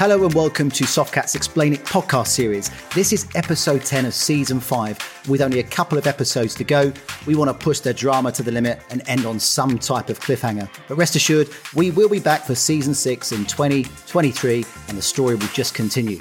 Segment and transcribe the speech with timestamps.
[0.00, 2.70] Hello and welcome to Softcat's Explain It podcast series.
[2.94, 5.26] This is episode 10 of season 5.
[5.28, 6.90] With only a couple of episodes to go,
[7.26, 10.18] we want to push the drama to the limit and end on some type of
[10.18, 10.70] cliffhanger.
[10.88, 15.34] But rest assured, we will be back for season 6 in 2023 and the story
[15.34, 16.18] will just continue.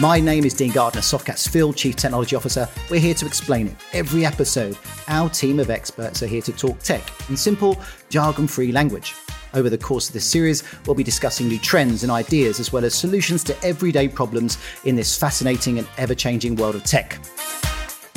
[0.00, 2.68] My name is Dean Gardner, Softcat's Field Chief Technology Officer.
[2.88, 3.74] We're here to explain it.
[3.92, 4.78] Every episode,
[5.08, 7.76] our team of experts are here to talk tech in simple,
[8.08, 9.16] jargon free language.
[9.54, 12.84] Over the course of this series, we'll be discussing new trends and ideas as well
[12.84, 17.18] as solutions to everyday problems in this fascinating and ever changing world of tech.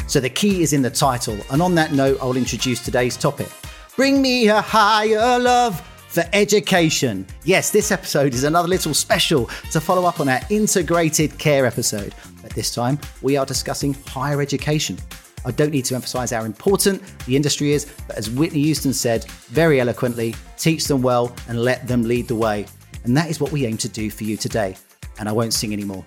[0.06, 3.50] So, the key is in the title, and on that note, I'll introduce today's topic
[3.96, 7.26] Bring me a higher love for education.
[7.46, 12.14] Yes, this episode is another little special to follow up on our integrated care episode.
[12.42, 14.98] But this time, we are discussing higher education.
[15.46, 19.24] I don't need to emphasize how important the industry is, but as Whitney Houston said
[19.48, 22.66] very eloquently, teach them well and let them lead the way.
[23.06, 24.76] And that is what we aim to do for you today.
[25.18, 26.04] And I won't sing anymore.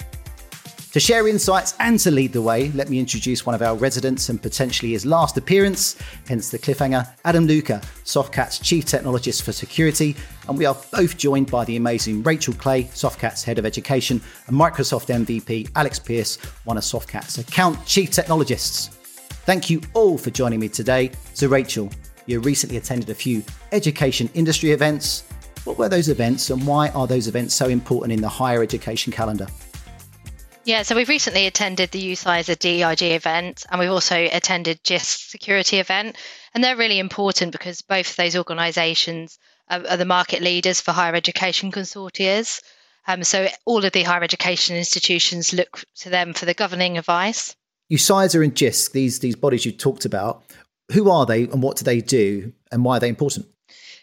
[0.94, 4.28] To share insights and to lead the way, let me introduce one of our residents
[4.28, 5.96] and potentially his last appearance,
[6.28, 10.14] hence the cliffhanger, Adam Louca, Softcat's Chief Technologist for Security.
[10.48, 14.56] And we are both joined by the amazing Rachel Clay, Softcat's Head of Education, and
[14.56, 18.86] Microsoft MVP Alex Pearce, one of Softcat's Account Chief Technologists.
[19.46, 21.10] Thank you all for joining me today.
[21.32, 21.90] So, Rachel,
[22.26, 25.24] you recently attended a few education industry events.
[25.64, 29.12] What were those events and why are those events so important in the higher education
[29.12, 29.48] calendar?
[30.66, 35.78] Yeah, so we've recently attended the UCISA DEIG event and we've also attended JISC security
[35.78, 36.16] event.
[36.54, 40.92] And they're really important because both of those organisations are, are, the market leaders for
[40.92, 42.62] higher education consortia.
[43.06, 47.54] Um, so all of the higher education institutions look to them for the governing advice.
[47.92, 50.44] UCISA and JISC, these, these bodies you talked about,
[50.92, 53.46] who are they and what do they do and why are they important?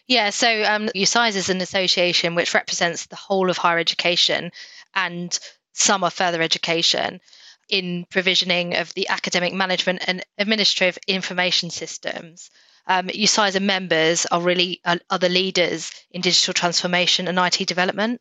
[0.06, 4.52] Yeah, so um, is an association which represents the whole of higher education
[4.94, 5.38] and
[5.72, 7.20] summer further education
[7.68, 12.50] in provisioning of the academic management and administrative information systems.
[12.86, 18.20] Um, UCISA members are really are the leaders in digital transformation and IT development.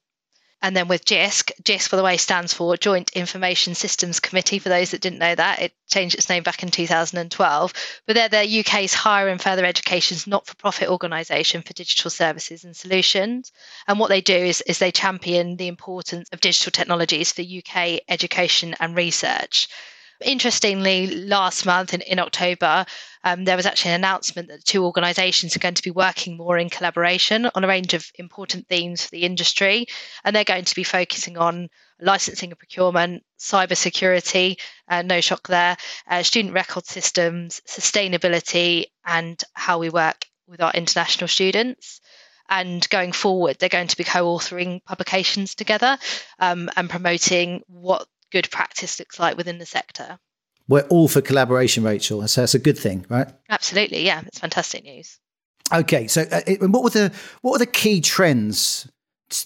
[0.62, 4.60] And then with JISC, JISC, by the way, stands for Joint Information Systems Committee.
[4.60, 7.74] For those that didn't know that, it changed its name back in 2012.
[8.06, 12.64] But they're the UK's higher and further education's not for profit organisation for digital services
[12.64, 13.52] and solutions.
[13.88, 18.02] And what they do is, is they champion the importance of digital technologies for UK
[18.08, 19.68] education and research.
[20.24, 22.86] Interestingly, last month in, in October,
[23.24, 26.38] um, there was actually an announcement that the two organisations are going to be working
[26.38, 29.88] more in collaboration on a range of important themes for the industry.
[30.24, 35.48] And they're going to be focusing on licensing and procurement, cyber security, uh, no shock
[35.48, 35.78] there,
[36.08, 42.02] uh, student record systems, sustainability, and how we work with our international students.
[42.50, 45.98] And going forward, they're going to be co authoring publications together
[46.38, 50.20] um, and promoting what good practice looks like within the sector.
[50.68, 52.26] We're all for collaboration, Rachel.
[52.28, 53.28] So that's a good thing, right?
[53.50, 54.06] Absolutely.
[54.06, 55.20] Yeah, it's fantastic news.
[55.74, 58.90] Okay, so uh, what were the what were the key trends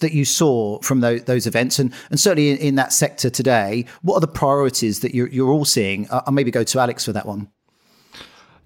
[0.00, 3.86] that you saw from those, those events, and and certainly in, in, that sector today?
[4.02, 6.08] What are the priorities that you're, you're all seeing?
[6.10, 7.48] I'll maybe go to Alex for that one.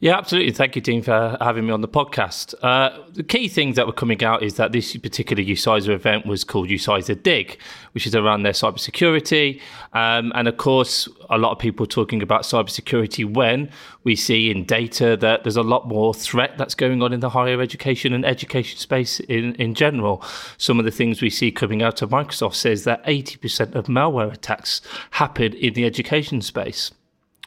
[0.02, 0.52] Yeah, absolutely.
[0.52, 2.54] Thank you, Dean, for having me on the podcast.
[2.62, 6.42] Uh, the key things that were coming out is that this particular UCISA event was
[6.42, 7.58] called UCISA Dig,
[7.92, 9.60] which is around their cybersecurity.
[9.92, 13.70] Um, and of course, a lot of people talking about cybersecurity when
[14.02, 17.28] we see in data that there's a lot more threat that's going on in the
[17.28, 20.24] higher education and education space in, in general.
[20.56, 24.32] Some of the things we see coming out of Microsoft says that 80% of malware
[24.32, 26.90] attacks happen in the education space.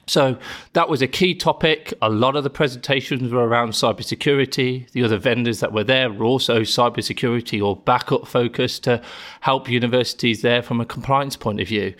[0.05, 0.37] So
[0.73, 1.93] that was a key topic.
[2.01, 4.89] A lot of the presentations were around cybersecurity.
[4.91, 9.01] The other vendors that were there were also cybersecurity or backup focused to
[9.39, 11.93] help universities there from a compliance point of view.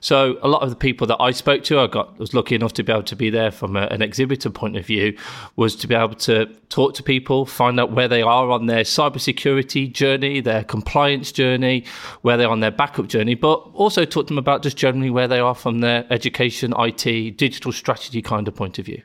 [0.00, 2.72] So a lot of the people that I spoke to, I got was lucky enough
[2.74, 5.16] to be able to be there from a, an exhibitor point of view,
[5.56, 8.84] was to be able to talk to people, find out where they are on their
[8.84, 11.84] cybersecurity journey, their compliance journey,
[12.22, 15.28] where they're on their backup journey, but also talk to them about just generally where
[15.28, 19.02] they are from their education, IT, digital strategy kind of point of view.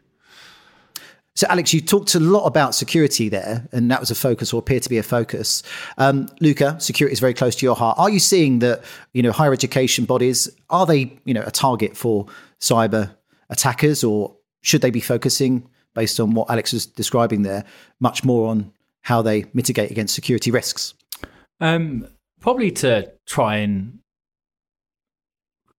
[1.35, 4.59] So, Alex, you talked a lot about security there, and that was a focus or
[4.59, 5.63] appeared to be a focus.
[5.97, 7.99] Um, Louca, security is very close to your heart.
[7.99, 8.83] Are you seeing that
[9.13, 12.27] you know higher education bodies are they you know a target for
[12.61, 13.13] cyber
[13.49, 17.65] attackers, or should they be focusing based on what Alex was describing there,
[17.99, 18.71] much more on
[19.01, 20.93] how they mitigate against security risks?
[21.59, 22.07] Um,
[22.39, 23.99] probably to try and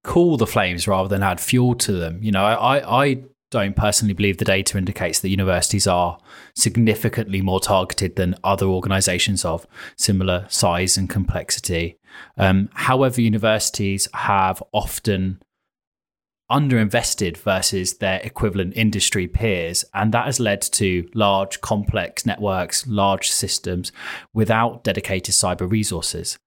[0.06, 2.22] cool the flames rather than add fuel to them.
[2.22, 6.18] You know, I, I don't personally believe the data indicates that universities are
[6.54, 9.66] significantly more targeted than other organizations of
[9.96, 11.98] similar size and complexity.
[12.38, 15.42] Um, however, universities have often
[16.50, 19.84] underinvested versus their equivalent industry peers.
[19.92, 23.90] And that has led to large, complex networks, large systems
[24.32, 26.38] without dedicated cyber resources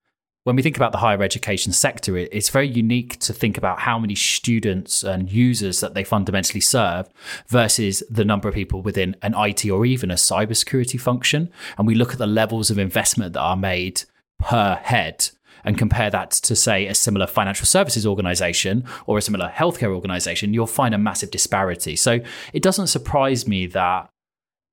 [0.49, 3.99] when we think about the higher education sector, it's very unique to think about how
[3.99, 7.07] many students and users that they fundamentally serve
[7.47, 11.51] versus the number of people within an IT or even a cybersecurity function.
[11.77, 14.05] And we look at the levels of investment that are made
[14.39, 15.29] per head
[15.63, 20.55] and compare that to, say, a similar financial services organization or a similar healthcare organization,
[20.55, 21.95] you'll find a massive disparity.
[21.95, 22.21] So
[22.53, 24.09] it doesn't surprise me that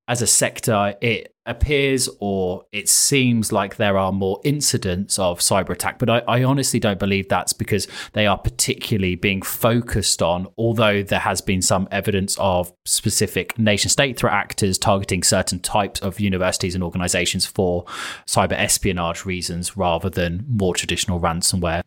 [0.08, 5.70] as a sector, it appears or it seems like there are more incidents of cyber
[5.70, 10.48] attack, but I, I, honestly don't believe that's because they are particularly being focused on,
[10.58, 16.00] although there has been some evidence of specific nation state threat actors targeting certain types
[16.00, 17.84] of universities and organizations for
[18.26, 21.82] cyber espionage reasons rather than more traditional ransomware.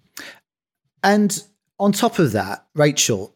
[1.03, 1.41] And
[1.79, 3.35] on top of that, Rachel,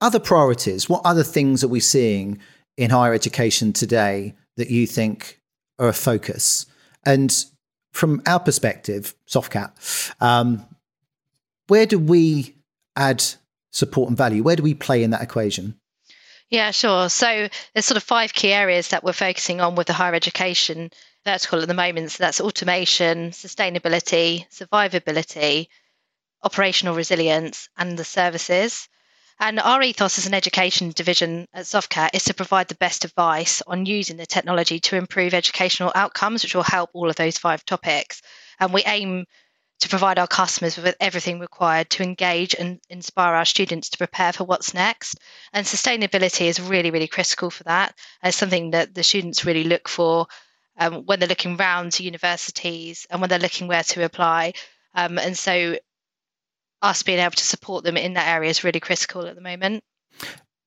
[0.00, 2.40] other priorities, what other things are we seeing
[2.76, 5.40] in higher education today that you think
[5.78, 6.66] are a focus.
[7.04, 7.44] And
[7.92, 10.64] from our perspective, Softcat, um,
[11.68, 12.56] where do we
[12.96, 13.24] add
[13.70, 14.42] support and value?
[14.42, 15.78] Where do we play in that equation?
[16.50, 17.08] Yeah, sure.
[17.08, 20.90] So there's sort of five key areas that we're focusing on with the higher education
[21.24, 22.12] vertical at the moment.
[22.12, 25.68] So that's automation, sustainability, survivability,
[26.42, 28.88] operational resilience, and the services.
[29.40, 33.62] And our ethos as an education division at Softcat is to provide the best advice
[33.66, 37.64] on using the technology to improve educational outcomes, which will help all of those five
[37.64, 38.22] topics.
[38.60, 39.26] And we aim
[39.80, 44.32] to provide our customers with everything required to engage and inspire our students to prepare
[44.32, 45.18] for what's next.
[45.52, 47.94] And sustainability is really, really critical for that.
[48.22, 50.26] It's something that the students really look for
[50.78, 54.54] um, when they're looking round to universities and when they're looking where to apply.
[54.94, 55.76] Um, and so
[56.84, 59.82] us being able to support them in that area is really critical at the moment.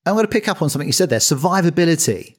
[0.06, 2.36] I'm going to pick up on something you said there survivability.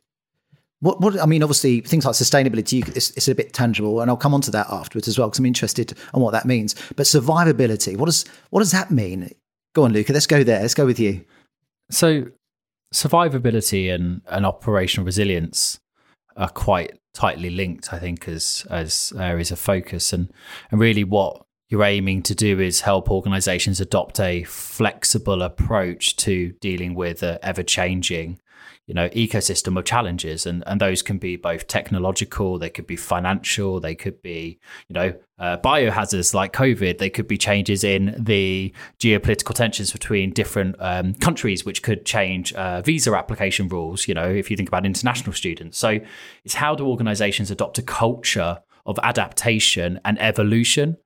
[0.80, 4.16] What, what I mean, obviously, things like sustainability, it's, it's a bit tangible, and I'll
[4.16, 6.75] come on to that afterwards as well because I'm interested on what that means.
[6.94, 9.30] But survivability, what does what does that mean?
[9.75, 10.10] Go on, Louca.
[10.10, 10.60] Let's go there.
[10.60, 11.25] Let's go with you.
[11.90, 12.26] So,
[12.94, 15.80] survivability and, and operational resilience
[16.36, 20.32] are quite tightly linked, I think, as as areas of focus, and
[20.70, 26.53] and really what you're aiming to do is help organizations adopt a flexible approach to
[26.61, 28.41] dealing with an ever changing
[28.88, 30.47] you know ecosystem of challenges.
[30.47, 34.94] And and those can be both technological they could be financial they could be you
[34.94, 36.99] know uh, biohazards like covid.
[36.99, 42.53] They could be changes in the geopolitical tensions between different um, countries which could change
[42.55, 45.76] uh, visa application rules you know if you think about international students.
[45.79, 46.00] So
[46.44, 50.97] it's how do organizations adopt a culture of adaptation and evolution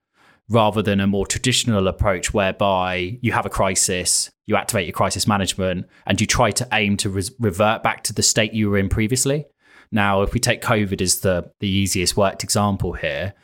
[0.48, 5.26] rather than a more traditional approach whereby you have a crisis, you activate your crisis
[5.26, 8.78] management, and you try to aim to re- revert back to the state you were
[8.78, 9.46] in previously.
[9.90, 13.34] Now, if we take COVID as the, the easiest worked example here,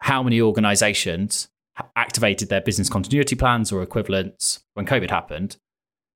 [0.00, 1.48] how many organizations
[1.94, 5.56] activated their business continuity plans or equivalents when COVID happened,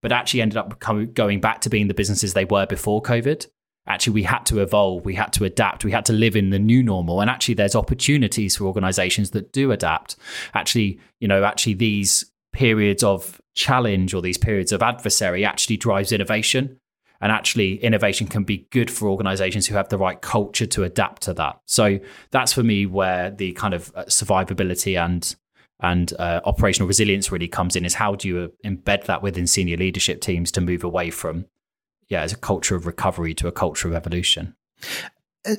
[0.02, 0.78] but actually ended up
[1.14, 3.46] going back to being the businesses they were before COVID?
[3.86, 6.58] Actually we had to evolve, we had to adapt, we had to live in the
[6.58, 7.20] new normal.
[7.20, 10.16] And actually, there's opportunities for organizations that do adapt.
[10.54, 16.12] Actually, you know, actually, these periods of challenge or these periods of adversary actually drives
[16.12, 16.78] innovation.
[17.22, 21.22] And actually, innovation can be good for organizations who have the right culture to adapt
[21.22, 21.60] to that.
[21.66, 21.98] So
[22.30, 25.34] that's for me where the kind of uh, survivability and
[25.82, 29.78] and uh, operational resilience really comes in is how do you embed that within senior
[29.78, 31.46] leadership teams to move away from
[32.10, 34.54] yeah, as a culture of recovery to a culture of evolution.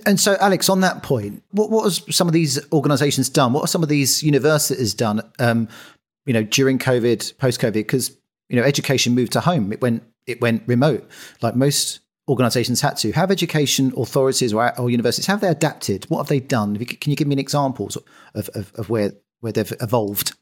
[0.06, 3.52] And so, Alex, on that point, what what has some of these organisations done?
[3.54, 5.22] What are some of these universities done?
[5.40, 5.68] Um,
[6.26, 8.16] you know, during COVID, post COVID, because
[8.50, 9.74] you know, education moved to home.
[9.74, 11.10] It went it went remote,
[11.42, 13.12] like most organisations had to.
[13.14, 16.06] Have education authorities or, or universities have they adapted?
[16.10, 16.78] What have they done?
[16.78, 17.98] Can you give me an examples
[18.36, 20.34] of, of, of where where they've evolved?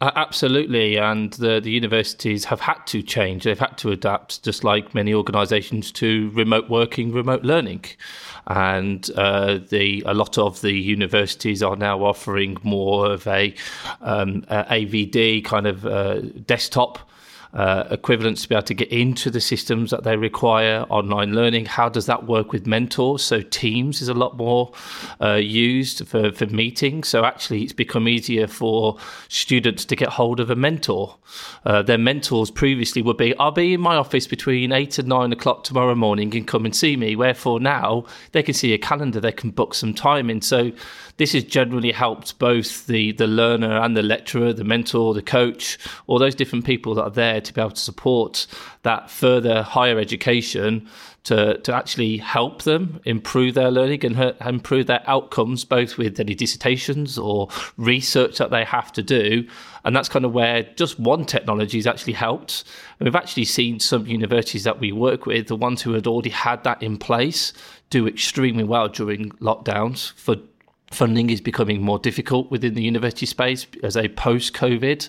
[0.00, 3.42] Uh, absolutely, and the the universities have had to change.
[3.42, 7.84] They've had to adapt, just like many organisations, to remote working, remote learning,
[8.46, 13.52] and uh, the a lot of the universities are now offering more of a,
[14.00, 17.00] um, AVD kind of uh, desktop
[17.54, 21.66] uh, equivalents to be able to get into the systems that they require, online learning.
[21.66, 23.22] How does that work with mentors?
[23.22, 24.72] So Teams is a lot more
[25.20, 27.08] uh, used for, for meetings.
[27.08, 31.16] So actually, it's become easier for students to get hold of a mentor.
[31.64, 35.32] Uh, their mentors previously would be, I'll be in my office between eight and nine
[35.32, 37.16] o'clock tomorrow morning and come and see me.
[37.16, 40.42] Wherefore now they can see a calendar, they can book some time in.
[40.42, 40.72] So
[41.16, 45.78] this has generally helped both the, the learner and the lecturer, the mentor, the coach,
[46.06, 48.46] all those different people that are there to be able to support
[48.82, 50.88] that further higher education
[51.24, 56.34] to, to actually help them improve their learning and improve their outcomes, both with any
[56.34, 59.46] dissertations or research that they have to do.
[59.84, 62.64] And that's kind of where just one technology has actually helped.
[62.98, 66.30] And we've actually seen some universities that we work with, the ones who had already
[66.30, 67.52] had that in place,
[67.90, 70.36] do extremely well during lockdowns for
[70.90, 75.08] funding is becoming more difficult within the university space as a post COVID,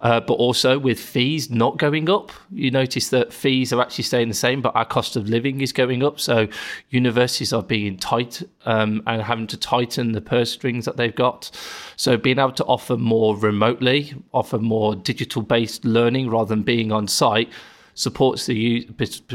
[0.00, 2.32] uh, but also with fees not going up.
[2.50, 5.72] You notice that fees are actually staying the same, but our cost of living is
[5.72, 6.20] going up.
[6.20, 6.48] So
[6.90, 11.50] universities are being tight um, and having to tighten the purse strings that they've got.
[11.96, 16.92] So being able to offer more remotely, offer more digital based learning rather than being
[16.92, 17.50] on site
[17.96, 18.86] supports the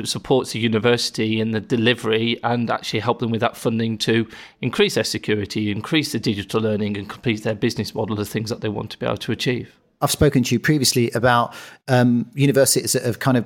[0.03, 4.27] supports the university in the delivery and actually help them with that funding to
[4.61, 8.61] increase their security, increase the digital learning, and complete their business model of things that
[8.61, 9.75] they want to be able to achieve.
[9.99, 11.55] I've spoken to you previously about
[11.87, 13.45] um, universities that have kind of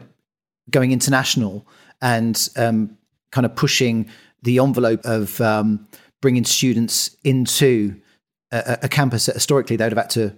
[0.70, 1.66] going international
[2.02, 2.98] and um,
[3.32, 4.10] kind of pushing
[4.44, 5.88] the envelope of um,
[6.22, 8.00] bringing students into
[8.52, 10.38] a, a, campus that historically they would have had to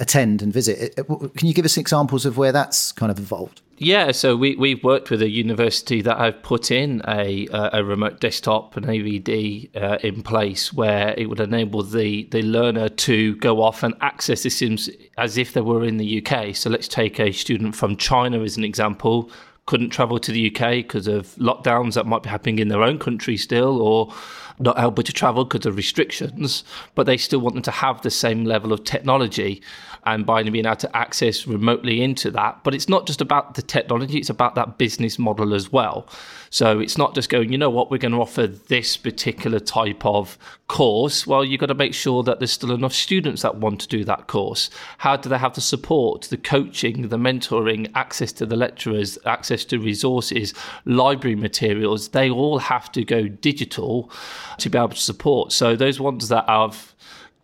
[0.00, 0.96] attend and visit.
[0.96, 3.60] Can you give us examples of where that's kind of evolved?
[3.78, 8.20] Yeah, so we we've worked with a university that have put in a a remote
[8.20, 13.60] desktop and AVD uh, in place where it would enable the the learner to go
[13.60, 16.56] off and access the sims as if they were in the UK.
[16.56, 19.30] So let's take a student from China as an example.
[19.66, 22.98] Couldn't travel to the UK because of lockdowns that might be happening in their own
[22.98, 24.14] country still, or
[24.58, 26.64] not able to travel because of restrictions,
[26.94, 29.62] but they still want them to have the same level of technology
[30.06, 32.62] and by being able to access remotely into that.
[32.62, 36.08] But it's not just about the technology, it's about that business model as well.
[36.50, 40.06] So it's not just going, you know what, we're going to offer this particular type
[40.06, 41.26] of course.
[41.26, 44.04] Well, you've got to make sure that there's still enough students that want to do
[44.04, 44.70] that course.
[44.98, 49.64] How do they have the support, the coaching, the mentoring, access to the lecturers, access
[49.66, 52.08] to resources, library materials?
[52.08, 54.10] They all have to go digital
[54.58, 55.52] to be able to support.
[55.52, 56.94] So those ones that have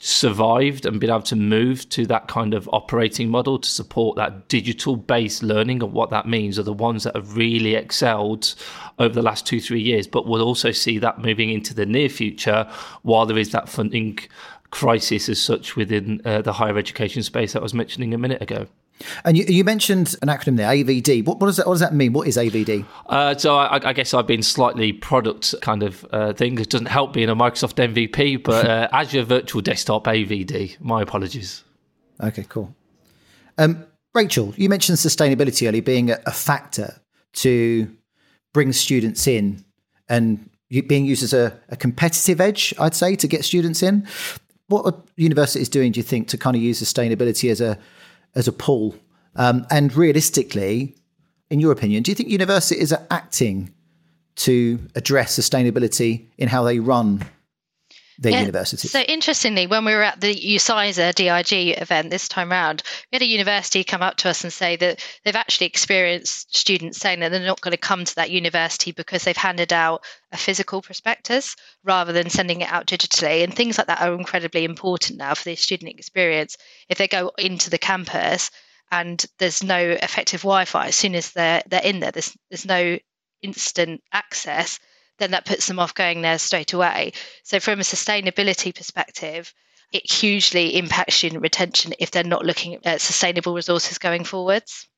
[0.05, 4.49] survived and been able to move to that kind of operating model to support that
[4.49, 8.53] digital based learning and what that means are the ones that have really excelled
[8.99, 10.09] over the last two, three years.
[10.09, 12.69] But we'll also see that moving into the near future
[13.03, 14.19] while there is that funding
[14.73, 18.43] crisis as such within uh, the higher education space that I was mentioning a minute
[18.43, 18.67] ago.
[19.25, 21.25] And you, you, mentioned an acronym there, AVD.
[21.25, 22.13] What, what, does that, what does that mean?
[22.13, 22.85] What is AVD?
[23.07, 26.59] Uh, so I, I, guess I've been slightly product kind of uh, thing.
[26.59, 30.81] It doesn't help being a Microsoft MVP, but uh, Azure Virtual Desktop AVD.
[30.81, 31.65] My apologies.
[32.21, 32.75] Okay, cool.
[33.59, 37.01] Um, Rachel, you mentioned sustainability earlier being a, a factor
[37.35, 37.91] to
[38.53, 39.65] bring students in
[40.09, 40.51] and
[40.87, 44.07] being used as a, a, competitive edge, I'd say, to get students in.
[44.69, 47.79] What are universities doing, do you think, to kind of use sustainability as a
[48.35, 48.97] as a pull?
[49.37, 50.97] Um, and realistically,
[51.51, 53.73] in your opinion, do you think universities are acting
[54.35, 57.25] to address sustainability in how they run
[58.23, 58.91] their yeah, universities?
[58.91, 63.23] So interestingly, when we were at the UCISA DIG event this time round, we had
[63.23, 67.31] a university come up to us and say that they've actually experienced students saying that
[67.31, 71.57] they're not going to come to that university because they've handed out a physical prospectus
[71.85, 73.45] rather than sending it out digitally.
[73.45, 76.57] And things like that are incredibly important now for the student experience.
[76.89, 78.51] If they go into the campus
[78.91, 82.99] and there's no effective Wi-Fi, as soon as they're they're in there, there's there's no
[83.43, 84.79] instant access.
[85.23, 87.13] Then that puts them off going there straight away.
[87.45, 89.55] So from a sustainability perspective,
[89.93, 94.89] it hugely impacts student retention if they're not looking at sustainable resources going forwards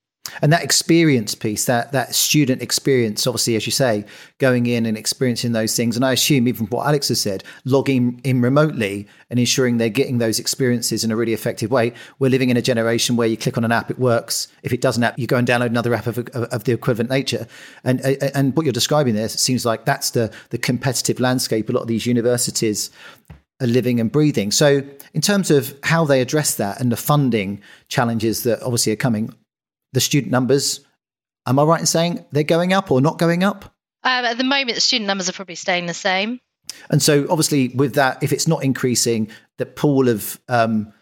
[0.40, 4.04] and that experience piece that that student experience obviously as you say
[4.38, 5.96] going in and experiencing those things.
[5.96, 10.18] And i assume even what alex has said logging in remotely and ensuring they're getting
[10.18, 11.92] those experiences in a really effective way.
[12.18, 14.48] We're living in a generation where you click on an app it works.
[14.62, 17.46] If it doesn't app you go and download another app of, of the equivalent nature.
[17.82, 21.72] And and what you're describing there it seems like that's the the competitive landscape a
[21.72, 22.90] lot of these universities
[23.60, 24.50] are living and breathing.
[24.50, 28.96] So in terms of how they address that and the funding challenges that obviously are
[28.96, 29.32] coming
[29.94, 30.80] the student numbers,
[31.46, 33.64] am I right in saying they're going up or not going up?
[34.02, 36.40] Um, at the moment, the student numbers are probably staying the same.
[36.90, 40.92] And so, obviously, with that, if it's not increasing, the pool of um,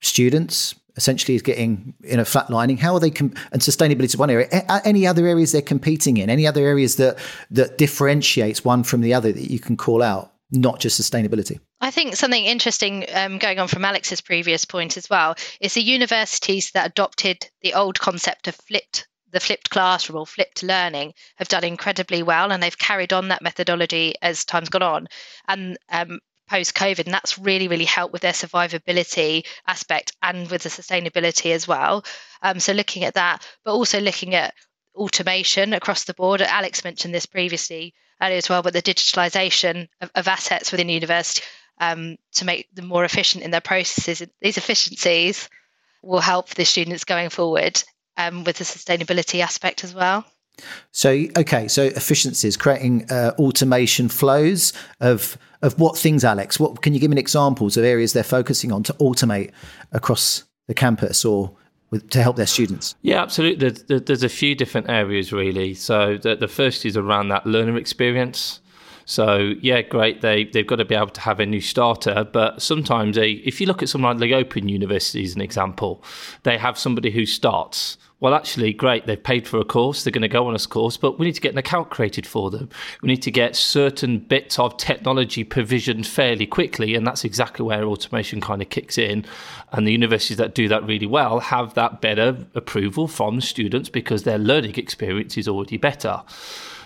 [0.00, 2.78] students, essentially is getting in a flatlining.
[2.78, 4.48] How are they com- and sustainability is one area.
[4.52, 6.30] A- any other areas they're competing in?
[6.30, 7.18] Any other areas that
[7.50, 10.32] that differentiates one from the other that you can call out?
[10.50, 11.60] Not just sustainability.
[11.80, 15.82] I think something interesting um, going on from Alex's previous point as well is the
[15.82, 21.46] universities that adopted the old concept of flipped the flipped classroom or flipped learning have
[21.46, 25.06] done incredibly well and they've carried on that methodology as time's gone on
[25.46, 26.18] and um,
[26.50, 31.52] post COVID, and that's really, really helped with their survivability aspect and with the sustainability
[31.52, 32.04] as well.
[32.42, 34.52] Um, so looking at that, but also looking at
[34.96, 36.42] automation across the board.
[36.42, 41.42] Alex mentioned this previously earlier as well, but the digitalization of, of assets within university
[41.80, 44.26] um, to make them more efficient in their processes.
[44.40, 45.48] These efficiencies
[46.02, 47.82] will help the students going forward
[48.16, 50.24] um, with the sustainability aspect as well.
[50.92, 56.60] So okay, so efficiencies, creating uh, automation flows of of what things, Alex?
[56.60, 59.52] What can you give me examples of areas they're focusing on to automate
[59.92, 61.52] across the campus or
[61.90, 62.94] with, to help their students?
[63.02, 63.70] Yeah, absolutely.
[63.70, 65.74] There's, there's a few different areas really.
[65.74, 68.60] So the, the first is around that learner experience.
[69.04, 70.20] So yeah, great.
[70.20, 73.60] They they've got to be able to have a new starter, but sometimes they, if
[73.60, 76.02] you look at something like the Open University as an example,
[76.42, 80.20] they have somebody who starts well, actually, great, they've paid for a course, they're going
[80.20, 82.68] to go on a course, but we need to get an account created for them.
[83.00, 87.84] We need to get certain bits of technology provisioned fairly quickly, and that's exactly where
[87.84, 89.24] automation kind of kicks in.
[89.72, 94.24] And the universities that do that really well have that better approval from students because
[94.24, 96.22] their learning experience is already better.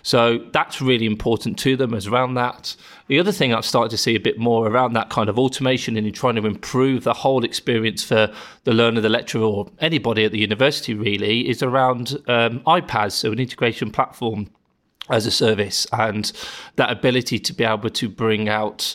[0.04, 2.76] So that's really important to them as around that.
[3.08, 5.96] The other thing I've started to see a bit more around that kind of automation
[5.96, 8.30] and in trying to improve the whole experience for
[8.64, 13.32] the learner, the lecturer, or anybody at the university really is around um, iPaaS, so
[13.32, 14.50] an integration platform
[15.10, 16.32] as a service and
[16.76, 18.94] that ability to be able to bring out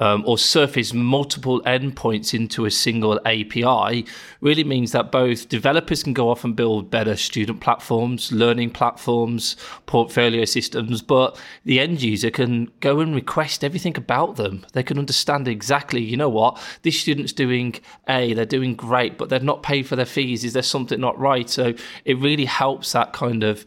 [0.00, 4.04] um, or surface multiple endpoints into a single API
[4.40, 9.56] really means that both developers can go off and build better student platforms, learning platforms,
[9.86, 14.64] portfolio systems, but the end user can go and request everything about them.
[14.72, 17.76] They can understand exactly, you know what, this student's doing
[18.08, 20.44] A, they're doing great, but they've not paid for their fees.
[20.44, 21.48] Is there something not right?
[21.48, 23.64] So it really helps that kind of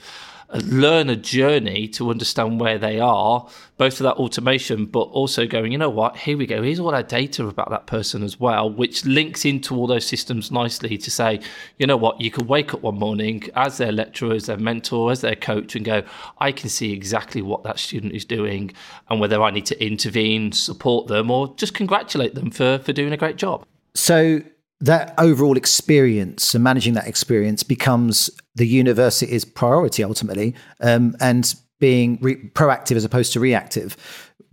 [0.61, 5.71] learn a journey to understand where they are, both for that automation, but also going,
[5.71, 8.69] you know what, here we go, here's all our data about that person as well,
[8.69, 11.39] which links into all those systems nicely to say,
[11.77, 15.11] you know what, you can wake up one morning as their lecturer, as their mentor,
[15.11, 16.03] as their coach, and go,
[16.39, 18.71] I can see exactly what that student is doing
[19.09, 23.13] and whether I need to intervene, support them, or just congratulate them for, for doing
[23.13, 23.65] a great job.
[23.95, 24.41] So
[24.83, 32.17] that overall experience and managing that experience becomes the university's priority ultimately, um, and being
[32.21, 33.95] re- proactive as opposed to reactive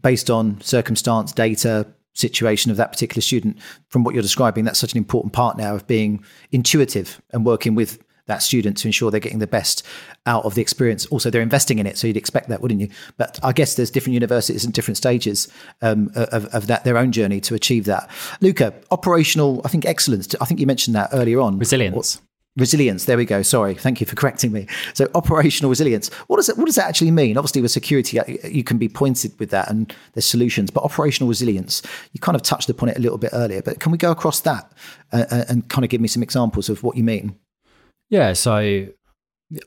[0.02, 3.58] based on circumstance, data, situation of that particular student.
[3.88, 7.74] From what you're describing, that's such an important part now of being intuitive and working
[7.74, 7.98] with
[8.30, 9.84] that student to ensure they're getting the best
[10.26, 11.04] out of the experience.
[11.06, 12.88] Also, they're investing in it, so you'd expect that, wouldn't you?
[13.16, 15.48] But I guess there's different universities and different stages
[15.82, 18.08] um, of, of, that their own journey to achieve that.
[18.40, 20.34] Louca, operational, I think excellence.
[20.40, 21.58] I think you mentioned that earlier on.
[21.58, 22.16] Resilience.
[22.16, 22.22] Or,
[22.56, 23.04] Resilience.
[23.04, 23.42] There we go.
[23.42, 23.74] Sorry.
[23.74, 24.66] Thank you for correcting me.
[24.94, 26.08] So, operational resilience.
[26.26, 26.58] What does it?
[26.58, 27.38] What does that actually mean?
[27.38, 30.68] Obviously, with security, uh, you can be pointed with that, and there's solutions.
[30.68, 31.80] But operational resilience,
[32.12, 33.62] you kind of touched upon it a little bit earlier.
[33.62, 34.72] But can we go across that
[35.12, 37.36] uh, uh and kind of give me some examples of what you mean?
[38.10, 38.34] Yeah.
[38.34, 38.88] So,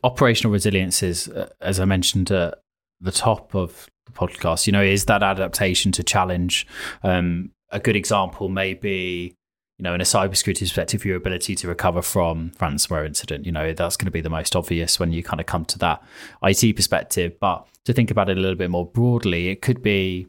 [0.04, 2.60] operational resilience is, uh, as I mentioned at
[3.02, 6.68] the top of the podcast, you know, is that adaptation to challenge.
[7.04, 9.36] Um, a good example may be
[9.80, 13.74] you know, in a cybersecurity perspective, your ability to recover from ransomware incident, you know,
[13.74, 16.04] that's going to be the most obvious when you kind of come to that
[16.44, 17.34] IT perspective.
[17.40, 20.28] But to think about it a little bit more broadly, it could be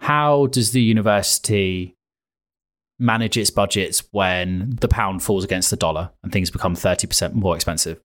[0.00, 1.94] how does the university
[2.98, 7.54] manage its budgets when the pound falls against the dollar and things become 30% more
[7.54, 8.00] expensive?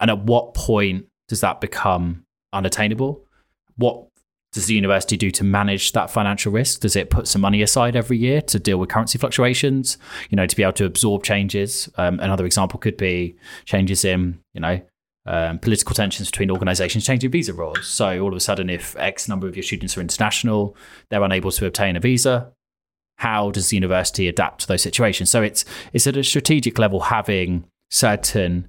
[0.00, 3.24] And at what point does that become unattainable?
[3.76, 4.06] What
[4.52, 6.80] does the university do to manage that financial risk?
[6.80, 9.98] Does it put some money aside every year to deal with currency fluctuations?
[10.30, 11.90] You know, to be able to absorb changes.
[11.96, 14.80] Um, another example could be changes in, you know,
[15.26, 17.86] um, political tensions between organisations changing visa rules.
[17.86, 20.76] So all of a sudden, if X number of your students are international,
[21.10, 22.52] they're unable to obtain a visa.
[23.16, 25.30] How does the university adapt to those situations?
[25.30, 28.68] So it's it's at a strategic level having certain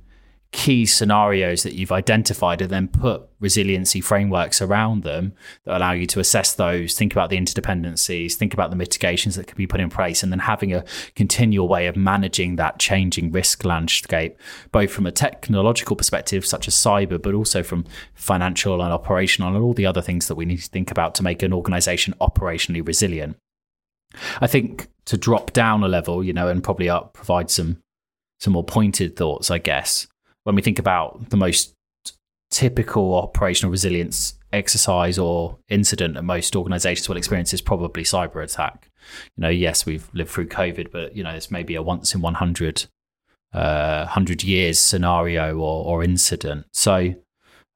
[0.51, 5.33] key scenarios that you've identified and then put resiliency frameworks around them
[5.65, 9.45] that allow you to assess those, think about the interdependencies, think about the mitigations that
[9.45, 13.31] could be put in place, and then having a continual way of managing that changing
[13.31, 14.39] risk landscape,
[14.71, 19.63] both from a technological perspective, such as cyber, but also from financial and operational and
[19.63, 22.86] all the other things that we need to think about to make an organization operationally
[22.86, 23.38] resilient.
[24.41, 27.78] I think to drop down a level, you know, and probably up, provide some
[28.39, 30.08] some more pointed thoughts, I guess,
[30.43, 31.74] when we think about the most
[32.50, 38.89] typical operational resilience exercise or incident that most organizations will experience is probably cyber attack.
[39.36, 42.22] You know, yes, we've lived through COVID, but you know, it's maybe a once in
[42.22, 42.86] 100
[43.54, 46.65] uh, 100 years scenario or, or incident.
[46.74, 47.15] So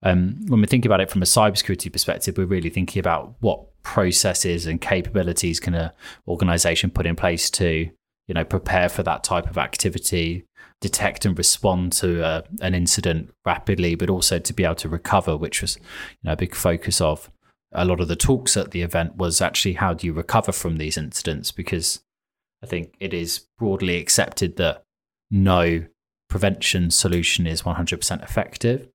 [0.04, 3.66] um, when we think about it from a cybersecurity perspective, we're really thinking about what
[3.84, 5.92] processes and capabilities can an
[6.28, 7.90] organization put in place to,
[8.28, 10.46] you know, prepare for that type of activity,
[10.80, 15.38] detect and respond to a, an incident rapidly, but also to be able to recover,
[15.38, 15.84] which was, you
[16.24, 17.30] know, a big focus of
[17.74, 20.78] a lot of the talks at the event was actually how do you recover from
[20.78, 21.52] these incidents?
[21.52, 22.02] Because
[22.62, 24.84] I think it is broadly accepted that
[25.30, 25.86] no
[26.30, 28.90] prevention solution is 100% effective.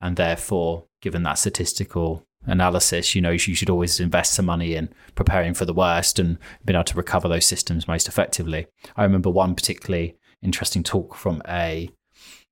[0.00, 4.88] And therefore, given that statistical analysis, you know, you should always invest some money in
[5.14, 8.66] preparing for the worst and being able to recover those systems most effectively.
[8.96, 11.90] I remember one particularly interesting talk from a,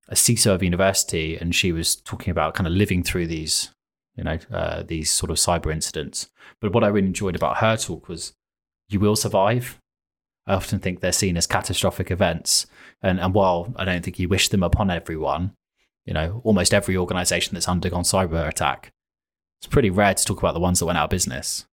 [0.08, 3.70] a CISO of university, and she was talking about kind of living through these,
[4.16, 6.30] you know, uh, these sort of cyber incidents.
[6.60, 8.32] But what I really enjoyed about her talk was
[8.88, 9.78] you will survive.
[10.46, 12.66] I often think they're seen as catastrophic events.
[13.02, 15.52] And, and while I don't think you wish them upon everyone,
[16.04, 18.92] you know, almost every organization that's undergone cyber attack.
[19.60, 21.66] It's pretty rare to talk about the ones that went out of business.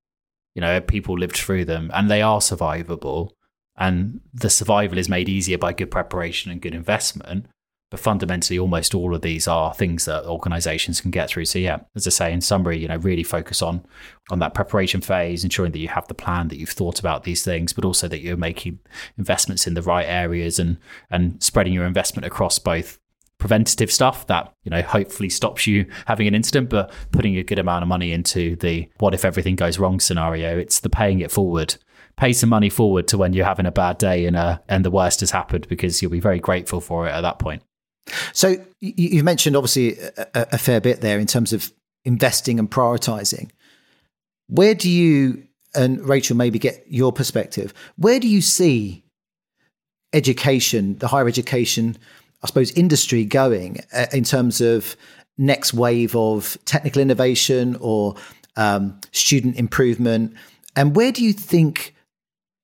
[0.55, 3.31] You know, people lived through them and they are survivable.
[3.77, 7.45] And the survival is made easier by good preparation and good investment.
[7.89, 11.45] But fundamentally, almost all of these are things that organizations can get through.
[11.45, 13.85] So yeah, as I say, in summary, you know, really focus on
[14.29, 17.43] on that preparation phase, ensuring that you have the plan, that you've thought about these
[17.45, 18.79] things, but also that you're making
[19.17, 20.77] investments in the right areas and
[21.09, 22.99] and spreading your investment across both
[23.39, 27.59] preventative stuff that you know hopefully stops you having an incident but putting a good
[27.59, 31.31] amount of money into the what if everything goes wrong scenario it's the paying it
[31.31, 31.75] forward.
[32.15, 34.91] Pay some money forward to when you're having a bad day and uh, and the
[34.91, 37.61] worst has happened because you'll be very grateful for it at that point.
[38.33, 41.71] So you've mentioned obviously a, a fair bit there in terms of
[42.05, 43.51] investing and prioritizing.
[44.47, 49.03] Where do you and Rachel maybe get your perspective where do you see
[50.13, 51.97] education the higher education
[52.43, 54.95] I suppose, industry going uh, in terms of
[55.37, 58.15] next wave of technical innovation or
[58.55, 60.33] um, student improvement?
[60.75, 61.95] And where do you think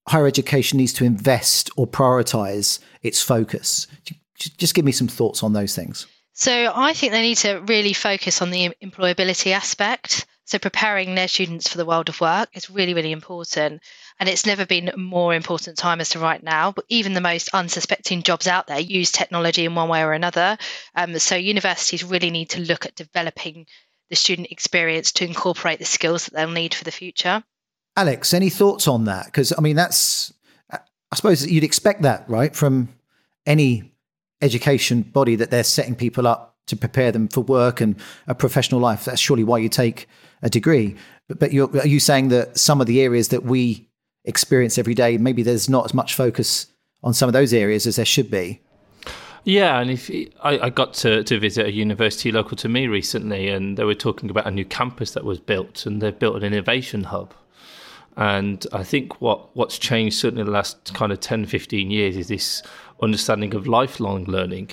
[0.07, 3.87] higher education needs to invest or prioritize its focus?
[4.35, 6.05] Just give me some thoughts on those things.
[6.35, 10.25] So, I think they need to really focus on the employability aspect.
[10.45, 13.81] So, preparing their students for the world of work is really, really important.
[14.19, 16.71] And it's never been more important time as to right now.
[16.71, 20.57] But even the most unsuspecting jobs out there use technology in one way or another.
[20.95, 23.65] Um, so universities really need to look at developing
[24.09, 27.43] the student experience to incorporate the skills that they'll need for the future.
[27.95, 29.25] Alex, any thoughts on that?
[29.25, 30.33] Because I mean, that's
[31.13, 32.89] I suppose you'd expect that, right, from
[33.45, 33.91] any
[34.41, 38.81] education body that they're setting people up to prepare them for work and a professional
[38.81, 39.05] life.
[39.05, 40.07] That's surely why you take
[40.43, 40.95] a degree.
[41.27, 43.89] But, but are you saying that some of the areas that we
[44.25, 46.67] experience every day, maybe there's not as much focus
[47.03, 48.61] on some of those areas as there should be.
[49.45, 50.09] Yeah, and if
[50.41, 53.93] I, I, got to, to visit a university local to me recently, and they were
[53.93, 57.33] talking about a new campus that was built, and they've built an innovation hub.
[58.15, 62.15] And I think what, what's changed certainly in the last kind of 10, 15 years
[62.15, 62.63] is this
[63.01, 64.69] understanding of lifelong learning.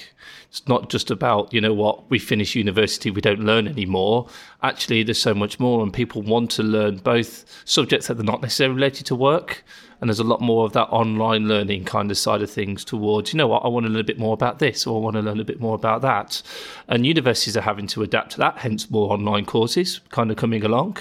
[0.50, 4.28] It's not just about, you know what, we finish university, we don't learn anymore.
[4.64, 8.42] Actually, there's so much more, and people want to learn both subjects that are not
[8.42, 9.64] necessarily related to work
[10.00, 13.32] and there's a lot more of that online learning kind of side of things towards
[13.32, 15.16] you know what I want to learn a bit more about this or I want
[15.16, 16.42] to learn a bit more about that.
[16.88, 20.64] And universities are having to adapt to that hence more online courses kind of coming
[20.64, 20.98] along.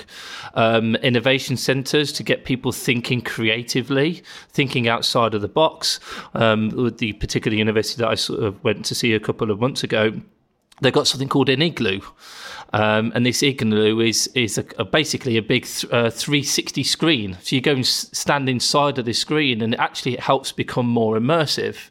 [0.53, 5.99] Um, innovation centers to get people thinking creatively thinking outside of the box.
[6.33, 9.59] Um, with the particular university that I sort of went to see a couple of
[9.59, 10.11] months ago
[10.81, 11.99] they've got something called an igloo
[12.73, 17.37] um, and this igloo is is a, a basically a big th- uh, 360 screen.
[17.41, 20.85] So you go and s- stand inside of this screen, and actually it helps become
[20.85, 21.89] more immersive.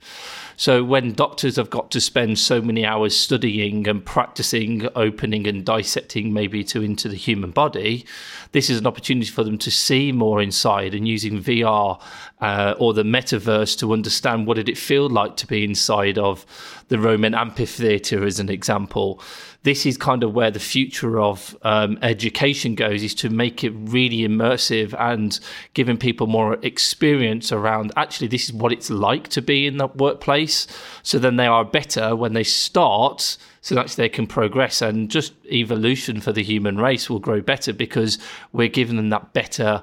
[0.59, 5.65] So when doctors have got to spend so many hours studying and practicing opening and
[5.65, 8.05] dissecting maybe to into the human body,
[8.51, 12.03] this is an opportunity for them to see more inside and using VR
[12.41, 16.45] uh, or the metaverse to understand what did it feel like to be inside of
[16.89, 19.23] the Roman amphitheater as an example
[19.65, 23.71] this is kind of where the future of um, education goes is to make it
[23.71, 25.41] really immersive and
[25.75, 29.89] giving people more experience around actually this is what it's like to be in the
[29.89, 30.67] workplace.
[31.03, 35.35] So then they are better when they start so that they can progress and just
[35.47, 38.19] evolution for the human race will grow better because
[38.53, 39.83] we're giving them that better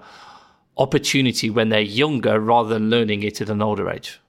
[0.78, 4.20] opportunity when they're younger rather than learning it at an older age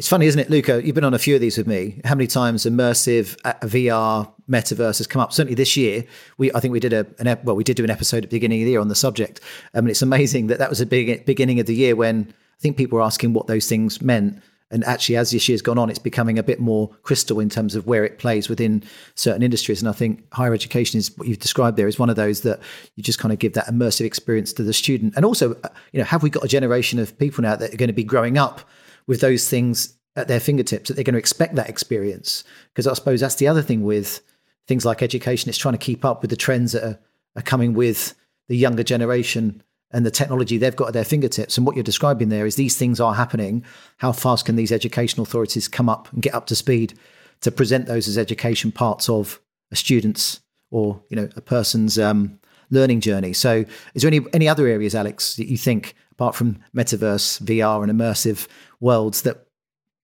[0.00, 0.82] It's funny, isn't it, Louca?
[0.82, 2.00] You've been on a few of these with me.
[2.06, 5.30] How many times immersive uh, VR metaverse has come up?
[5.30, 6.06] Certainly this year,
[6.38, 8.36] we I think we did a an, well, we did do an episode at the
[8.36, 9.40] beginning of the year on the subject.
[9.74, 12.28] I um, mean, it's amazing that that was a big beginning of the year when
[12.30, 14.40] I think people were asking what those things meant.
[14.70, 17.74] And actually, as this year's gone on, it's becoming a bit more crystal in terms
[17.74, 18.82] of where it plays within
[19.16, 19.82] certain industries.
[19.82, 22.58] And I think higher education is what you've described there is one of those that
[22.96, 25.12] you just kind of give that immersive experience to the student.
[25.16, 27.76] And also, uh, you know, have we got a generation of people now that are
[27.76, 28.62] going to be growing up
[29.06, 32.44] with those things at their fingertips that they're going to expect that experience.
[32.72, 34.20] Because I suppose that's the other thing with
[34.66, 36.98] things like education, it's trying to keep up with the trends that are,
[37.36, 38.14] are coming with
[38.48, 41.56] the younger generation and the technology they've got at their fingertips.
[41.56, 43.64] And what you're describing there is these things are happening.
[43.98, 46.98] How fast can these educational authorities come up and get up to speed
[47.40, 49.40] to present those as education parts of
[49.72, 52.38] a student's or you know a person's um,
[52.70, 53.32] learning journey?
[53.32, 57.82] So, is there any any other areas, Alex, that you think apart from metaverse, VR,
[57.82, 58.46] and immersive
[58.80, 59.46] worlds that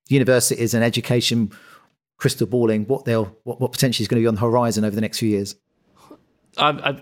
[0.08, 1.50] universities and education
[2.18, 4.94] crystal balling what they'll what, what potentially is going to be on the horizon over
[4.94, 5.56] the next few years?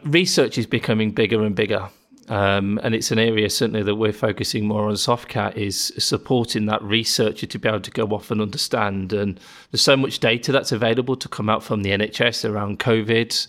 [0.05, 1.89] research is becoming bigger and bigger.
[2.29, 6.83] Um, and it's an area certainly that we're focusing more on Softcat is supporting that
[6.83, 9.13] researcher to be able to go off and understand.
[9.13, 9.39] And
[9.71, 13.47] there's so much data that's available to come out from the NHS around COVID,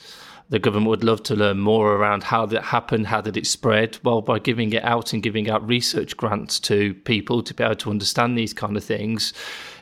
[0.50, 3.98] the government would love to learn more around how that happened, how did it spread.
[4.04, 7.76] Well, by giving it out and giving out research grants to people to be able
[7.76, 9.34] to understand these kind of things,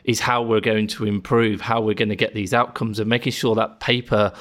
[0.04, 3.32] is how we're going to improve, how we're going to get these outcomes, and making
[3.32, 4.32] sure that paper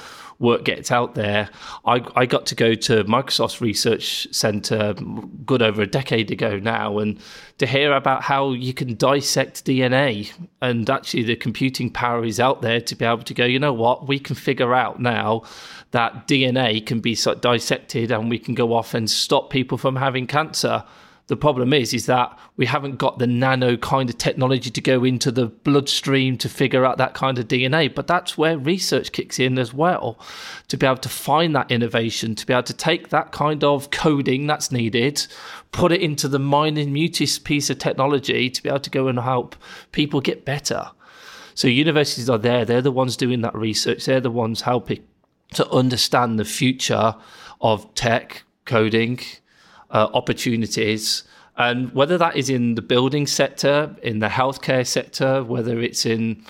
[0.43, 1.49] work gets out there.
[1.85, 4.93] I, I got to go to Microsoft's research center
[5.45, 7.19] good over a decade ago now, and
[7.57, 12.61] to hear about how you can dissect DNA and actually the computing power is out
[12.61, 15.43] there to be able to go, you know what, we can figure out now
[15.91, 20.27] that DNA can be dissected and we can go off and stop people from having
[20.27, 20.83] cancer.
[21.27, 25.05] The problem is, is that we haven't got the nano kind of technology to go
[25.05, 27.93] into the bloodstream to figure out that kind of DNA.
[27.93, 30.19] But that's where research kicks in as well,
[30.67, 33.89] to be able to find that innovation, to be able to take that kind of
[33.89, 35.25] coding that's needed,
[35.71, 39.55] put it into the mutis piece of technology to be able to go and help
[39.93, 40.91] people get better.
[41.55, 44.05] So universities are there; they're the ones doing that research.
[44.05, 45.03] They're the ones helping
[45.53, 47.15] to understand the future
[47.61, 49.19] of tech, coding,
[49.93, 51.23] uh, opportunities.
[51.55, 56.43] And whether that is in the building sector, in the healthcare sector, whether it's in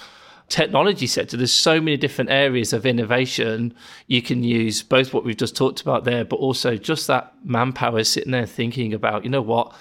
[0.47, 3.73] technology sector, there's so many different areas of innovation.
[4.07, 8.03] You can use both what we've just talked about there, but also just that manpower
[8.03, 9.73] sitting there thinking about, you know what,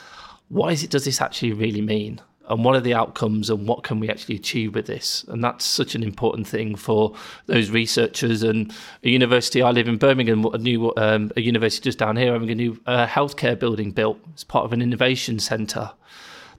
[0.48, 2.20] what is it does this actually really mean?
[2.48, 5.24] And what are the outcomes and what can we actually achieve with this?
[5.28, 7.14] And that's such an important thing for
[7.46, 11.98] those researchers and a university i live in birmingham a new um, a university just
[11.98, 15.90] down here having a new uh, healthcare building built as part of an innovation centre.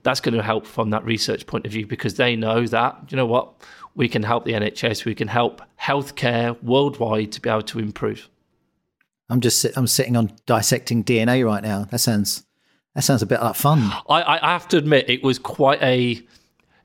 [0.02, 3.16] That's going to help from that research point of view because they know that you
[3.16, 3.52] know what?
[3.94, 8.28] We can help the nhs we can help healthcare worldwide to be able to improve.
[9.30, 11.84] I'm just i'm sitting on dissecting dna right now.
[11.84, 12.44] That sounds
[12.94, 13.92] that sounds a bit like fun.
[14.08, 16.22] I, I have to admit, it was quite a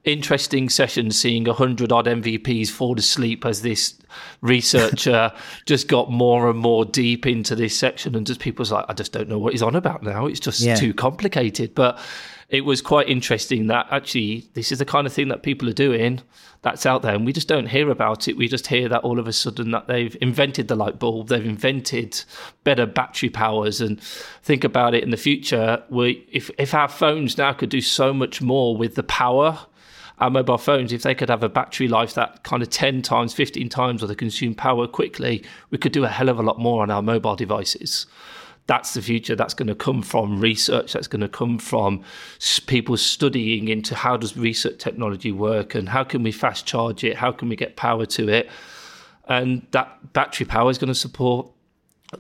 [0.06, 4.00] interesting session seeing a hundred odd MVPs fall asleep as this
[4.42, 5.32] researcher
[5.66, 9.12] just got more and more deep into this section, and just people's like, I just
[9.12, 10.26] don't know what he's on about now.
[10.26, 10.76] It's just yeah.
[10.76, 11.76] too complicated.
[11.76, 12.00] But
[12.50, 15.74] it was quite interesting that actually this is the kind of thing that people are
[15.74, 16.22] doing
[16.62, 18.36] that's out there and we just don't hear about it.
[18.36, 21.46] We just hear that all of a sudden that they've invented the light bulb they've
[21.46, 22.24] invented
[22.64, 25.84] better battery powers and think about it in the future.
[25.90, 29.60] We if if our phones now could do so much more with the power
[30.20, 33.34] our mobile phones, if they could have a battery life that kind of 10 times,
[33.34, 36.60] 15 times, or they consume power quickly, we could do a hell of a lot
[36.60, 38.06] more on our mobile devices
[38.70, 42.04] that's the future that's going to come from research that's going to come from
[42.68, 47.18] people studying into how does research technology work and how can we fast charge it
[47.18, 48.48] how can we get power to it.
[49.28, 51.52] And that battery power is going to support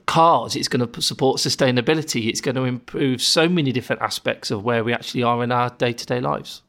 [0.07, 4.63] cars it's going to support sustainability it's going to improve so many different aspects of
[4.63, 6.63] where we actually are in our day-to-day lives.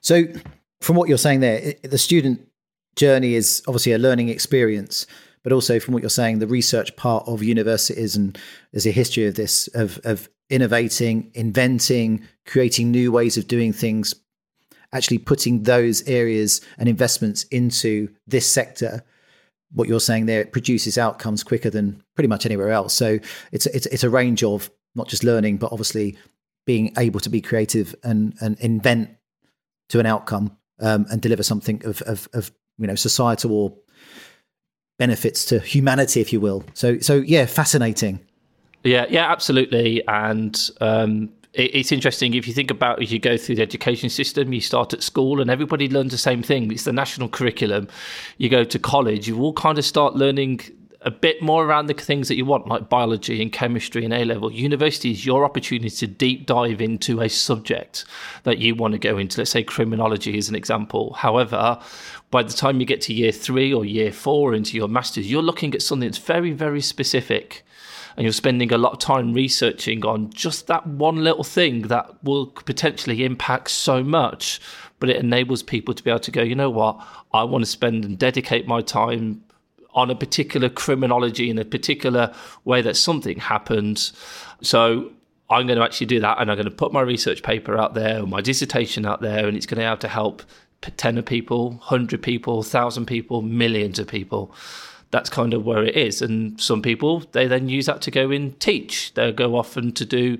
[0.00, 0.24] So
[0.80, 2.48] from what you're saying there the student
[2.96, 5.06] journey is obviously a learning experience
[5.46, 8.36] but also from what you're saying, the research part of universities and
[8.72, 14.12] there's a history of this of of innovating, inventing, creating new ways of doing things,
[14.92, 19.04] actually putting those areas and investments into this sector.
[19.70, 22.92] What you're saying there, it produces outcomes quicker than pretty much anywhere else.
[22.92, 23.20] So
[23.52, 26.18] it's it's it's a range of not just learning, but obviously
[26.64, 29.10] being able to be creative and and invent
[29.90, 33.76] to an outcome um, and deliver something of, of, of you know societal or
[34.98, 36.64] benefits to humanity, if you will.
[36.74, 38.20] So, so yeah, fascinating.
[38.84, 40.06] Yeah, yeah, absolutely.
[40.06, 44.52] And um, it's interesting if you think about as you go through the education system
[44.52, 47.88] you start at school and everybody learns the same thing it's the national curriculum
[48.36, 50.60] you go to college you all kind of start learning
[51.06, 54.24] a bit more around the things that you want, like biology and chemistry and A
[54.24, 54.50] level.
[54.50, 58.04] University is your opportunity to deep dive into a subject
[58.42, 59.40] that you want to go into.
[59.40, 61.12] Let's say criminology is an example.
[61.12, 61.78] However,
[62.32, 65.42] by the time you get to year three or year four into your master's, you're
[65.42, 67.64] looking at something that's very, very specific.
[68.16, 72.24] And you're spending a lot of time researching on just that one little thing that
[72.24, 74.60] will potentially impact so much.
[74.98, 76.98] But it enables people to be able to go, you know what,
[77.32, 79.44] I want to spend and dedicate my time
[79.96, 82.32] on a particular criminology in a particular
[82.64, 84.12] way that something happened.
[84.62, 85.10] So
[85.50, 87.94] I'm going to actually do that and I'm going to put my research paper out
[87.94, 90.42] there, or my dissertation out there, and it's going to have to help
[90.82, 94.54] 10 people, 100 people, 1,000 people, millions of people
[95.10, 96.20] that's kind of where it is.
[96.20, 99.14] And some people they then use that to go and teach.
[99.14, 100.38] They'll go off and to do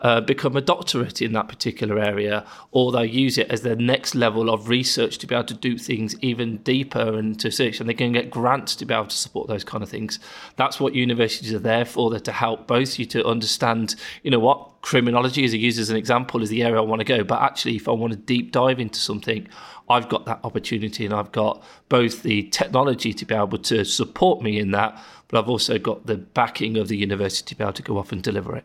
[0.00, 4.14] uh, become a doctorate in that particular area, or they'll use it as their next
[4.14, 7.80] level of research to be able to do things even deeper and to search.
[7.80, 10.18] And they can get grants to be able to support those kind of things.
[10.56, 12.10] That's what universities are there for.
[12.10, 15.96] They're to help both you to understand, you know what criminology is used as an
[15.96, 17.24] example is the area I want to go.
[17.24, 19.48] But actually, if I want to deep dive into something,
[19.90, 24.42] I've got that opportunity and I've got both the technology to be able to support
[24.42, 27.72] me in that, but I've also got the backing of the university to be able
[27.74, 28.64] to go off and deliver it.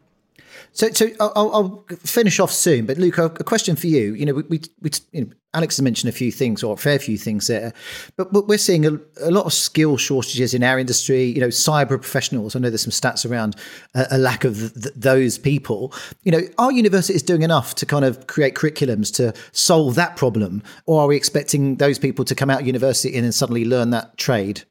[0.71, 2.85] So, so I'll, I'll, finish off soon.
[2.85, 4.13] But Luke, a question for you.
[4.13, 6.97] You know, we, we, you know, Alex has mentioned a few things or a fair
[6.97, 7.73] few things there,
[8.17, 11.25] but, but we're seeing a, a, lot of skill shortages in our industry.
[11.25, 12.55] You know, cyber professionals.
[12.55, 13.55] I know there's some stats around
[13.93, 15.93] a, a lack of th- those people.
[16.23, 20.63] You know, are universities doing enough to kind of create curriculums to solve that problem,
[20.87, 23.91] or are we expecting those people to come out of university and then suddenly learn
[23.91, 24.63] that trade?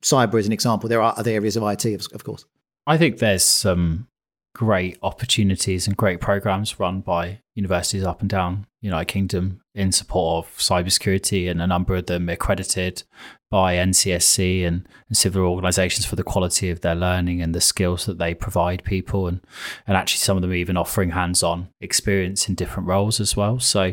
[0.00, 0.88] Cyber is an example.
[0.88, 2.44] There are other areas of IT, of, of course.
[2.86, 4.06] I think there's some
[4.56, 9.92] great opportunities and great programs run by universities up and down the United Kingdom in
[9.92, 13.02] support of cybersecurity, and a number of them accredited
[13.50, 18.06] by NCSC and, and similar organisations for the quality of their learning and the skills
[18.06, 19.42] that they provide people, and
[19.86, 23.60] and actually some of them even offering hands-on experience in different roles as well.
[23.60, 23.92] So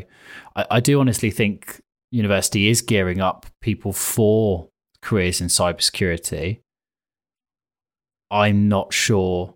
[0.56, 4.70] I, I do honestly think university is gearing up people for
[5.02, 6.62] careers in cybersecurity.
[8.32, 9.56] I'm not sure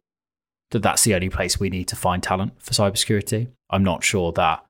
[0.71, 3.47] that that's the only place we need to find talent for cybersecurity.
[3.69, 4.65] I'm not sure that,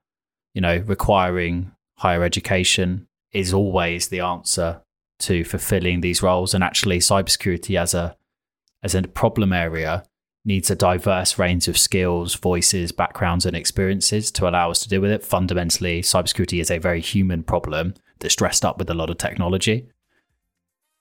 [0.53, 4.81] you know, requiring higher education is always the answer
[5.19, 6.53] to fulfilling these roles.
[6.53, 8.15] And actually, cybersecurity as a
[8.83, 10.03] as a problem area
[10.45, 15.01] needs a diverse range of skills, voices, backgrounds, and experiences to allow us to deal
[15.01, 15.25] with it.
[15.25, 19.89] Fundamentally, cybersecurity is a very human problem that's dressed up with a lot of technology.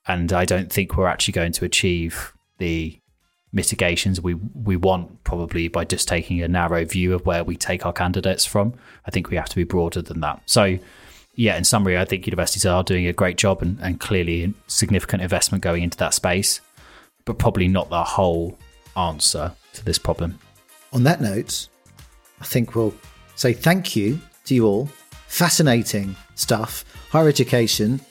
[0.05, 2.99] And I don't think we're actually going to achieve the
[3.53, 7.85] mitigations we we want probably by just taking a narrow view of where we take
[7.85, 8.73] our candidates from.
[9.05, 10.41] I think we have to be broader than that.
[10.45, 10.77] So
[11.35, 15.21] yeah, in summary, I think universities are doing a great job and, and clearly significant
[15.21, 16.61] investment going into that space,
[17.25, 18.57] but probably not the whole
[18.95, 20.39] answer to this problem.
[20.93, 21.67] On that note,
[22.41, 22.95] I think we'll
[23.35, 24.89] say thank you to you all.
[25.27, 26.83] Fascinating stuff.
[27.11, 28.01] Higher education,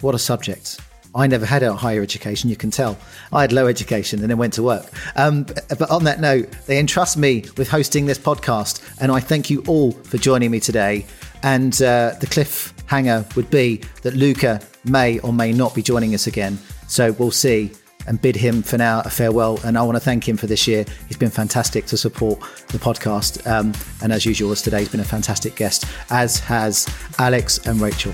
[0.00, 0.80] what a subject.
[1.16, 2.98] I never had a higher education, you can tell.
[3.32, 4.86] I had low education and then went to work.
[5.16, 9.48] Um, but on that note, they entrust me with hosting this podcast, and I thank
[9.48, 11.06] you all for joining me today.
[11.42, 16.26] And uh, the cliffhanger would be that Louca may or may not be joining us
[16.26, 16.58] again.
[16.86, 17.72] So we'll see
[18.06, 19.58] and bid him for now a farewell.
[19.64, 20.84] And I want to thank him for this year.
[21.08, 23.44] He's been fantastic to support the podcast.
[23.50, 26.86] Um, and as usual, as today, he's been a fantastic guest, as has
[27.18, 28.12] Alex and Rachel.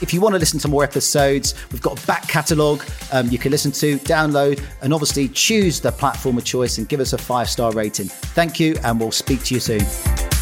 [0.00, 3.38] If you want to listen to more episodes, we've got a back catalogue um, you
[3.38, 7.18] can listen to, download, and obviously choose the platform of choice and give us a
[7.18, 8.06] five star rating.
[8.06, 10.33] Thank you, and we'll speak to you soon.